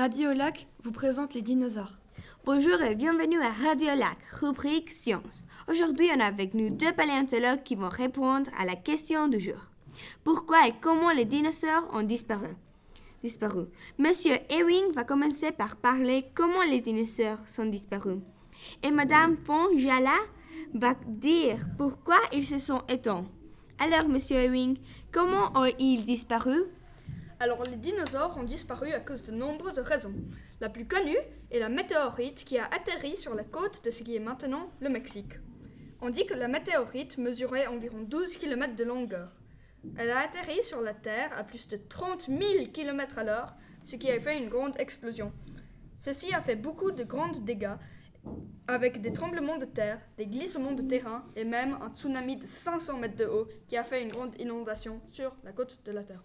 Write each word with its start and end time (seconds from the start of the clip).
Radio 0.00 0.32
Lac 0.32 0.66
vous 0.82 0.92
présente 0.92 1.34
les 1.34 1.42
dinosaures. 1.42 1.98
Bonjour 2.46 2.80
et 2.80 2.94
bienvenue 2.94 3.38
à 3.42 3.50
Radio 3.50 3.88
Lac, 3.88 4.16
rubrique 4.40 4.88
Science. 4.88 5.44
Aujourd'hui, 5.68 6.08
on 6.16 6.20
a 6.20 6.24
avec 6.24 6.54
nous 6.54 6.70
deux 6.70 6.90
paléontologues 6.94 7.62
qui 7.62 7.74
vont 7.74 7.90
répondre 7.90 8.50
à 8.58 8.64
la 8.64 8.76
question 8.76 9.28
du 9.28 9.38
jour. 9.38 9.60
Pourquoi 10.24 10.66
et 10.66 10.72
comment 10.80 11.10
les 11.10 11.26
dinosaures 11.26 11.90
ont 11.92 12.02
disparu? 12.02 12.48
Disparu. 13.22 13.66
Monsieur 13.98 14.36
Ewing 14.48 14.90
va 14.94 15.04
commencer 15.04 15.52
par 15.52 15.76
parler 15.76 16.24
comment 16.34 16.62
les 16.62 16.80
dinosaures 16.80 17.46
sont 17.46 17.66
disparus. 17.66 18.20
Et 18.82 18.90
Madame 18.90 19.36
Fonjala 19.36 20.16
va 20.72 20.94
dire 21.08 21.58
pourquoi 21.76 22.16
ils 22.32 22.46
se 22.46 22.58
sont 22.58 22.80
éteints. 22.88 23.26
Alors, 23.78 24.08
Monsieur 24.08 24.38
Ewing, 24.38 24.78
comment 25.12 25.52
ont-ils 25.54 26.06
disparu? 26.06 26.54
Alors 27.40 27.64
les 27.64 27.76
dinosaures 27.76 28.36
ont 28.36 28.44
disparu 28.44 28.92
à 28.92 29.00
cause 29.00 29.22
de 29.22 29.32
nombreuses 29.32 29.78
raisons. 29.78 30.14
La 30.60 30.68
plus 30.68 30.86
connue 30.86 31.16
est 31.50 31.58
la 31.58 31.70
météorite 31.70 32.44
qui 32.44 32.58
a 32.58 32.66
atterri 32.66 33.16
sur 33.16 33.34
la 33.34 33.44
côte 33.44 33.82
de 33.82 33.90
ce 33.90 34.02
qui 34.02 34.14
est 34.14 34.20
maintenant 34.20 34.70
le 34.80 34.90
Mexique. 34.90 35.32
On 36.02 36.10
dit 36.10 36.26
que 36.26 36.34
la 36.34 36.48
météorite 36.48 37.16
mesurait 37.16 37.66
environ 37.66 38.02
12 38.02 38.36
km 38.36 38.76
de 38.76 38.84
longueur. 38.84 39.32
Elle 39.96 40.10
a 40.10 40.18
atterri 40.18 40.62
sur 40.62 40.82
la 40.82 40.92
Terre 40.92 41.30
à 41.34 41.42
plus 41.42 41.66
de 41.66 41.78
30 41.78 42.26
000 42.28 42.40
km 42.74 43.18
à 43.18 43.24
l'heure, 43.24 43.54
ce 43.86 43.96
qui 43.96 44.10
a 44.10 44.20
fait 44.20 44.38
une 44.38 44.50
grande 44.50 44.78
explosion. 44.78 45.32
Ceci 45.98 46.34
a 46.34 46.42
fait 46.42 46.56
beaucoup 46.56 46.90
de 46.90 47.04
grands 47.04 47.32
dégâts, 47.32 47.76
avec 48.68 49.00
des 49.00 49.14
tremblements 49.14 49.56
de 49.56 49.64
terre, 49.64 49.98
des 50.18 50.26
glissements 50.26 50.72
de 50.72 50.82
terrain 50.82 51.24
et 51.36 51.44
même 51.44 51.78
un 51.80 51.88
tsunami 51.88 52.36
de 52.36 52.46
500 52.46 52.98
mètres 52.98 53.16
de 53.16 53.24
haut 53.24 53.48
qui 53.68 53.78
a 53.78 53.84
fait 53.84 54.02
une 54.02 54.12
grande 54.12 54.38
inondation 54.38 55.00
sur 55.10 55.34
la 55.42 55.52
côte 55.52 55.80
de 55.86 55.92
la 55.92 56.02
Terre. 56.02 56.22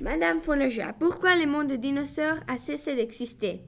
Madame 0.00 0.42
Fonaja, 0.42 0.92
pourquoi 0.92 1.36
le 1.36 1.46
monde 1.46 1.68
des 1.68 1.78
dinosaures 1.78 2.40
a 2.48 2.56
cessé 2.56 2.96
d'exister? 2.96 3.60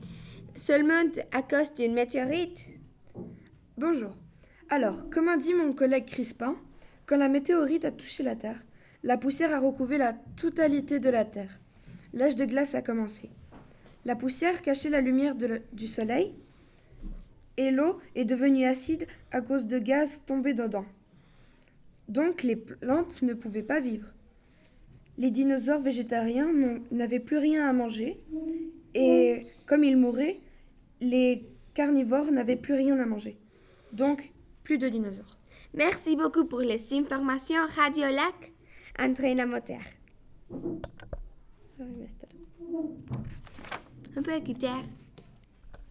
Seulement 0.57 1.05
à 1.33 1.43
cause 1.43 1.73
d'une 1.73 1.95
météorite? 1.95 2.69
Bonjour. 3.79 4.11
Alors, 4.69 5.09
comme 5.09 5.29
a 5.29 5.37
dit 5.37 5.55
mon 5.55 5.73
collègue 5.73 6.07
Crispin, 6.07 6.57
quand 7.07 7.17
la 7.17 7.29
météorite 7.29 7.85
a 7.85 7.93
touché 7.93 8.25
la 8.25 8.35
Terre, 8.35 8.61
la 9.05 9.17
poussière 9.17 9.55
a 9.55 9.61
recouvé 9.61 9.99
la 9.99 10.15
totalité 10.37 10.99
de 10.99 11.11
la 11.11 11.25
Terre. 11.25 11.61
L'âge 12.13 12.35
de 12.35 12.45
glace 12.45 12.75
a 12.75 12.83
commencé. 12.83 13.31
La 14.05 14.17
poussière 14.17 14.63
cachait 14.63 14.91
la 14.91 15.01
lumière 15.01 15.37
du 15.73 15.87
soleil 15.87 16.35
et 17.57 17.71
l'eau 17.71 18.01
est 18.17 18.25
devenue 18.25 18.67
acide 18.67 19.07
à 19.31 19.41
cause 19.41 19.69
de 19.69 19.79
gaz 19.79 20.21
tombés 20.27 20.55
dedans. 20.55 20.87
Donc 22.09 22.43
les 22.43 22.57
plantes 22.57 23.23
ne 23.23 23.33
pouvaient 23.33 23.63
pas 23.63 23.79
vivre 23.79 24.13
les 25.19 25.31
dinosaures 25.31 25.81
végétariens 25.81 26.81
n'avaient 26.91 27.21
plus 27.21 27.39
rien 27.39 27.69
à 27.69 27.73
manger. 27.73 28.21
Et 28.95 29.47
comme 29.67 29.85
ils 29.85 29.97
mouraient, 29.97 30.41
les 31.01 31.49
carnivores 31.75 32.31
n'avaient 32.31 32.57
plus 32.57 32.75
rien 32.75 32.99
à 32.99 33.07
manger. 33.07 33.37
Donc, 33.93 34.33
plus 34.65 34.79
de 34.79 34.89
dinosaures. 34.89 35.39
Merci 35.75 36.17
beaucoup 36.17 36.47
pour 36.47 36.61
les 36.61 36.95
informations. 36.95 37.67
Radio 37.75 38.05
Lac, 38.05 38.53
Entraîne 38.99 39.45
moteur. 39.47 39.83
Un 44.17 44.23
peu 44.23 44.39
guitare. 44.39 44.85